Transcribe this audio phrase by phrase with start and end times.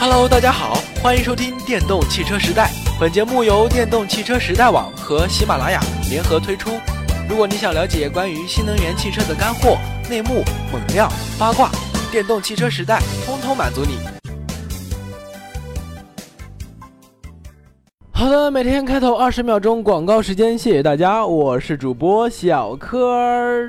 [0.00, 2.70] Hello，大家好，欢迎收听《电动汽车时代》。
[3.00, 6.70] 本节目由电动汽车时代网和喜马拉雅联合推出。
[7.28, 9.76] 如果你想了解关于新能源汽车的干货、
[10.08, 11.68] 内幕、猛料、八卦，
[12.12, 13.98] 电动汽车时代通通满足你。
[18.12, 23.68] 好的，每天开头二十秒钟广告时间，谢谢大家，我是主播小柯。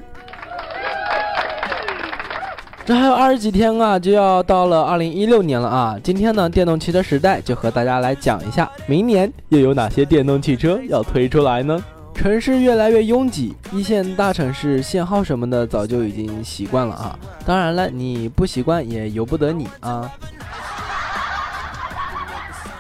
[2.90, 5.96] 这还有二十几天啊，就要到了二零一六年了啊！
[6.04, 11.80] 今天呢，电动汽车时代就和大家来讲一下，明年又有哪些电动汽车要推出来呢？
[12.16, 17.20] 城市越来越拥挤，一线大城市限号什么的早就已经习惯了啊。
[17.46, 20.12] 当然了，你不习惯也由不得你啊。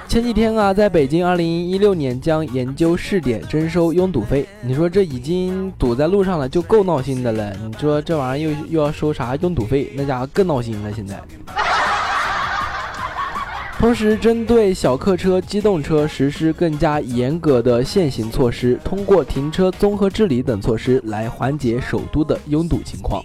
[0.09, 4.43] 前几天啊，在北京，二零一六年将研究试点征收拥堵费。
[4.59, 7.55] 你说这已经堵在路上了，就够闹心的了。
[7.63, 10.91] 你说这玩意儿又又要收啥拥堵费，那家伙更闹心了。
[10.91, 11.21] 现在，
[13.77, 23.23] 同时针对小客车、机动车实施更加严格的限行措施，通过停车综合治理等措施来缓解首都的拥堵情况。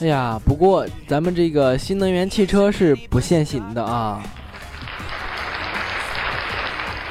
[0.00, 4.22] 哎呀，不过咱们这个新能源汽车是不限行的啊。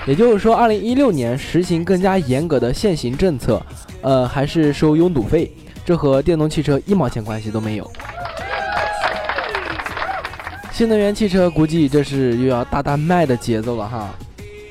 [0.07, 3.61] 也就是说，二零一六年实行更加严格的限行政策，
[4.01, 5.51] 呃，还是收拥堵费，
[5.83, 7.91] 这和电动汽车一毛钱关系都没有。
[10.71, 14.09] 新能源汽车估计这是又要大大卖的节奏了哈。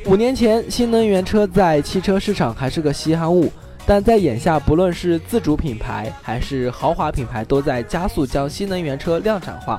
[0.06, 3.52] 五年前，新能源车在汽车市场还是个稀罕物，
[3.84, 9.78] 但在眼下，不论是自主品牌还是豪华品牌，都在加速将新能源车量产化。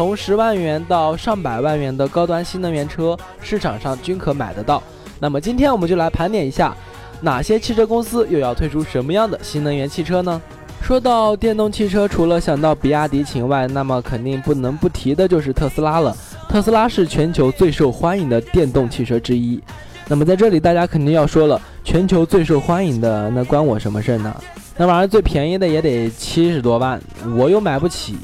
[0.00, 4.82] 从十万元到上百万元的高端新能源车，市场上均可买得到。
[5.18, 6.74] 那么今天我们就来盘点一下，
[7.20, 10.40] 哪些汽车公司又要推出什么样的新能源汽车呢？
[10.80, 16.16] 说到电动汽车，除了想到比亚迪秦外，那么肯定不能不提的就是特斯拉了。
[16.48, 19.62] 特斯拉是全球最受欢迎的电动汽车之一。
[20.08, 24.34] 那么在这里，大家肯定要说了，全球最受欢迎的，那关我什么事呢？
[24.78, 26.98] 那玩意儿最便宜的也得七十多万，
[27.36, 28.16] 我又买不起。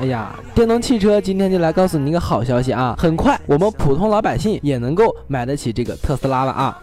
[0.00, 2.96] 哎呀，电动汽车今天就来告诉你一个好消息啊！
[2.98, 6.76] 很快我们普通老百姓也能够买得起这个特斯拉了啊！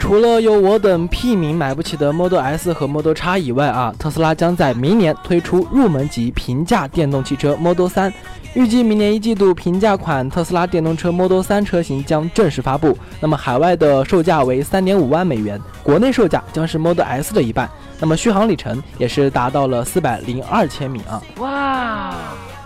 [0.00, 8.10] 除了有我等屁民买不起的 Model S 和 Model X 以外啊，特斯拉将在明年推出入门级平价电动汽车 Model 3，
[8.54, 12.96] 预计明年一季度平价款特斯拉电动车 Model 3车型将正式发布。
[13.20, 17.70] 那么海外的售价为三点五万美元，国内售价将是 Model S 的一半。
[18.00, 21.22] 那么续航里程也是达到了四百零二千米啊！
[21.38, 22.14] 哇！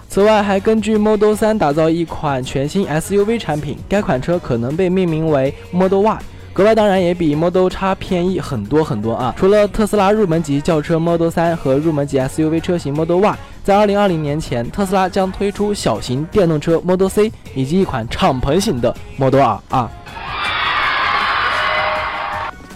[0.09, 6.19] 此外，还根据 Model 3打造一款全新 SUV 产品，该款车可能被命名为 Model Y，
[6.55, 9.35] 格外当然也比 Model X 便宜很多很多啊！
[9.37, 19.91] 除了特斯拉入门级轿车 Model 3和入门级 SUV 车型 Model Y，在二零二零年前，特斯拉将推出小型电动车 Model C 以及一款敞篷型的 Model R 啊！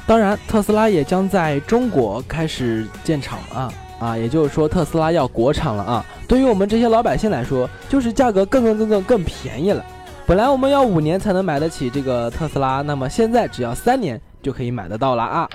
[0.09, 6.05] 当然，特斯拉也将在中国开始建厂啊啊，也就是说，特斯拉要国产了啊。
[6.27, 9.85] 对于我们这些老百姓来说，就是价格更更更更更便宜了。
[10.29, 15.49] 本来我们要五年才能买得起这个特斯拉，那么现在只要三年就可以买得到了啊。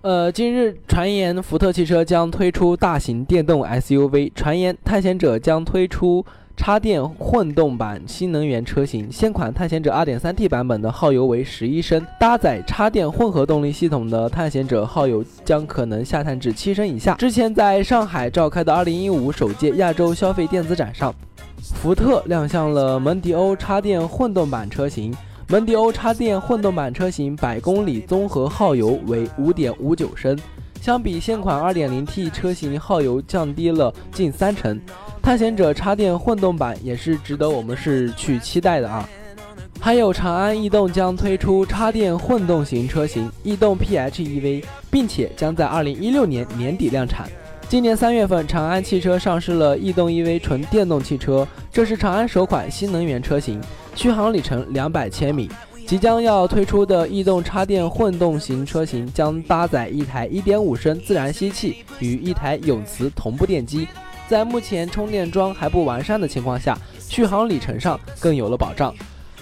[0.00, 6.24] 呃，近日传言福特汽车将推出大型电动 SUV，传言探险者将推出。
[6.56, 17.14] 插电混动版新能源车型，现款探险者 2.3T 版本的耗油为十一升，搭载插电混合动力系统的探险者耗油将可能下探至七升以下。
[17.14, 21.12] 之前在上海召开的2015首届亚洲消费电子展上，
[21.60, 25.12] 福特亮相了蒙迪欧插电混动版车型。
[25.48, 30.38] 蒙迪欧插电混动版车型百公里综合耗油为5.59升。
[30.82, 34.80] 相比现款 2.0T 车型，耗油降低了近三成。
[35.22, 39.08] 探险者插电混动版也是值得我们是去期待的啊。
[39.78, 47.30] 还有长安逸动将推出插电混动型车型逸动 PHEV，并且将在2016年年底量产。
[47.68, 53.60] 今年三月份，长安汽车上市了逸动 EV 纯电动汽车，这是长安首款新能源车型，
[53.94, 55.48] 续航里程两百千米。
[55.92, 63.86] 即将要推出的逸动插电混动型车型将搭载一台1.5升自然吸气与一台永磁同步电机，
[64.26, 66.78] 在目前充电桩还不完善的情况下，
[67.10, 68.94] 续航里程上更有了保障。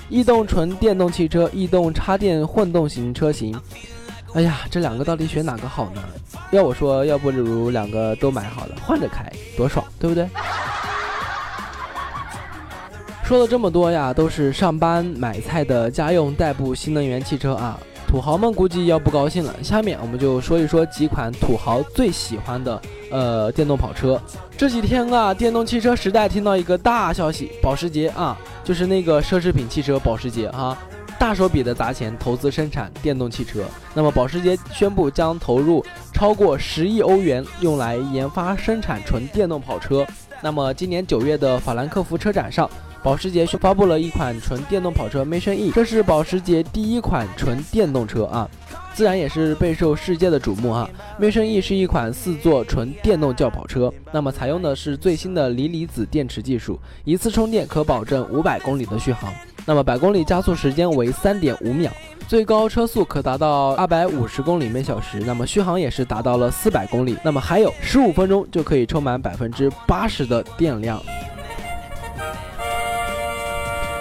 [0.09, 3.57] 逸动纯电动汽车、逸动插电混动型车型，
[4.35, 6.03] 哎呀，这两个到底选哪个好呢？
[6.51, 9.25] 要我说，要不如两个都买好了，换着开，
[9.57, 10.29] 多爽，对不对？
[13.31, 17.79] 说了这么多呀，都是上班买菜的家用代步新能源汽车啊，
[18.09, 19.55] 土豪们估计要不高兴了。
[19.63, 24.21] 下面我们就说一说几款土豪最喜欢的呃电动跑车。
[24.59, 30.77] 这几天啊，电动汽车时代听到一个大消息，保时捷啊，就是那个奢侈品汽车保时捷哈。
[31.17, 33.63] 大手笔的砸钱投资生产电动汽车，
[33.95, 40.05] 那么保时捷宣布将投入超过十亿欧元用来研发生产纯电动跑车。
[40.43, 42.69] 那么今年九月的法兰克福车展上，
[43.03, 48.49] 保时捷发布了一款纯电动跑车 Mission E，这是保时捷第一款纯电动车啊，
[48.93, 50.89] 自然也是备受世界的瞩目啊。
[51.19, 59.33] Mission E 是一款四座纯电动轿跑车，那么采用的是最新的锂离子电池技术，一次充电可保证五百公里的续航。
[59.65, 61.91] 那么百公里加速时间为三点五秒，
[62.27, 65.21] 最高车速可达到二百五十公里每小时。
[65.21, 67.17] 那么续航也是达到了四百公里。
[67.23, 71.01] 那么还有十五分钟就可以充满百分之八十的电量。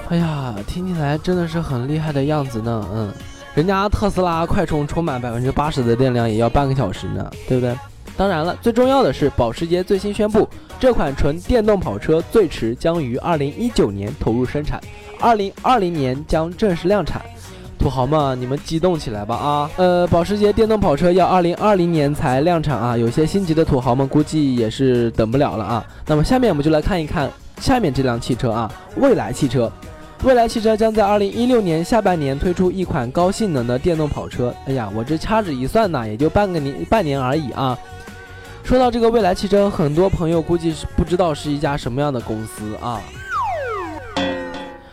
[0.09, 2.83] 哎呀，听起来真的是很厉害的样子呢。
[2.91, 3.13] 嗯，
[3.53, 7.77] 人家特斯拉快充充满百分之八十的电量也要半个小时呢，对不对？
[8.17, 14.81] 当然了，最重要的是保时捷最新宣布，这款纯电动跑车最迟将于二零一九年投入生产。
[15.19, 17.21] 二零二零年将正式量产，
[17.77, 19.69] 土豪们，你们激动起来吧啊！
[19.77, 25.85] 呃，保时捷电动跑车要二零二零年才量产啊，有些心急的土豪们估计也是等不了了啊。
[26.07, 27.29] 那么下面我们就来看一看
[27.61, 29.71] 下面这辆汽车啊，蔚来汽车。
[30.25, 34.53] 未来汽车将在二零一六年下半年推出一款高性能的电动跑车。
[34.65, 37.77] 哎呀，我这掐指一算呢，也就半个年半年而已啊。
[38.61, 43.01] 说到这个未来汽车，很多朋友估计是不知道是一家什么样的公司啊。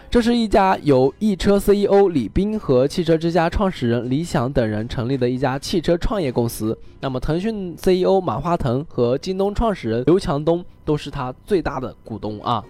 [0.08, 6.78] 这是一家由易车 CEO 李斌和汽车之家创始人李想等人成立的一家汽车创业公司。
[7.00, 12.62] 那么，腾讯 CEO 马化腾和京东创始人刘强东都是他最大的股东啊。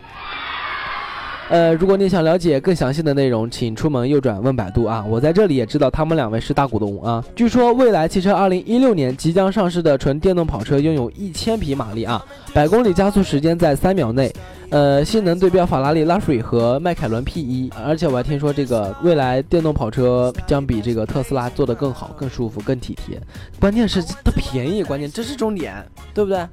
[1.49, 5.05] 呃，如果你想了解更详细的内容，请出门右转问百度啊！
[5.09, 7.25] 我在这里也知道他们两位是大股东啊。
[7.37, 12.21] 据说蔚来汽车二零一六年即将上市的纯电动跑车拥有一千匹马力啊，
[12.53, 14.35] 百公里加速时间在三秒内，
[14.71, 23.21] 呃，性能对标法拉利拉水和迈凯伦 P1，而且我还听说这个蔚来电动跑车将比这个特斯拉做得更好、更舒服、更体贴，
[23.61, 25.75] 关键是它便宜，关键这是重点，
[26.13, 26.45] 对不对？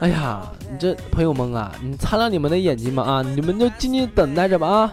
[0.00, 3.22] 哎呀，你这朋友们啊，你擦亮你们的眼睛吧啊！
[3.22, 4.92] 你们就静静等待着吧啊！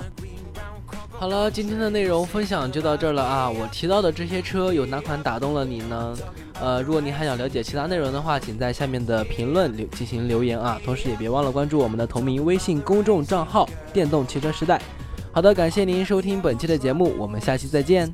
[1.09, 3.49] 好了，今天的内容分享就到这儿了啊！
[3.49, 6.15] 我提到的这些车有哪款打动了你呢？
[6.61, 10.79] 呃，如果您还想了解其他内容的话，请在下面的评论留进行留言啊！
[10.85, 14.79] 同时也别忘了关注我们的同名微信公众账号“电动汽车时代”。
[15.33, 18.13] 好的，感谢您收听本期的节目，我们下期再见。